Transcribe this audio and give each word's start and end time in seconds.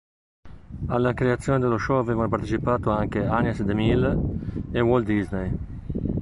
Alla 0.87 1.13
creazione 1.13 1.59
dello 1.59 1.77
show 1.77 1.97
avevano 1.99 2.27
partecipato 2.27 2.89
anche 2.89 3.23
Agnes 3.23 3.61
De 3.61 3.75
Mille 3.75 4.17
e 4.71 4.79
Walt 4.79 5.05
Disney. 5.05 5.51